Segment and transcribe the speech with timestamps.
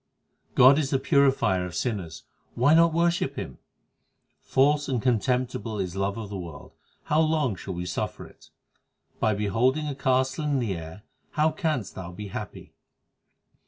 [0.53, 2.23] 19 God is the Purifier of sinners;
[2.55, 3.59] why not worship Him?
[4.39, 6.71] False and contemptible is love of the world;
[7.03, 8.49] how long shall we suffer it?
[9.19, 11.03] By beholding a castle in the air
[11.33, 12.73] how canst thou be happy